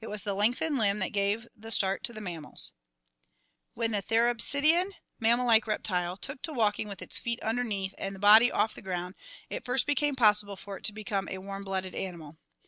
It 0.00 0.08
was 0.08 0.24
the 0.24 0.34
lengthened 0.34 0.76
limb 0.76 0.98
that 0.98 1.12
gave 1.12 1.46
the 1.56 1.70
start 1.70 2.02
to 2.02 2.12
the 2.12 2.20
mammals. 2.20 2.72
When 3.74 3.92
the 3.92 4.02
Therapsidan 4.02 4.90
[mammal 5.20 5.46
like 5.46 5.68
reptile] 5.68 6.16
took 6.16 6.42
to 6.42 6.52
walking 6.52 6.88
with 6.88 7.00
its 7.00 7.16
feet 7.16 7.40
underneath 7.44 7.94
and 7.96 8.12
the 8.12 8.18
body 8.18 8.50
off 8.50 8.74
the 8.74 8.82
ground 8.82 9.14
it 9.48 9.64
first 9.64 9.86
became 9.86 10.16
possible 10.16 10.56
for 10.56 10.78
it 10.78 10.84
to 10.86 10.92
become 10.92 11.28
a 11.28 11.38
warm 11.38 11.62
blooded 11.62 11.94
animal. 11.94 12.38